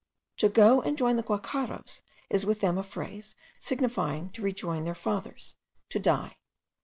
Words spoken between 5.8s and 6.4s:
to die.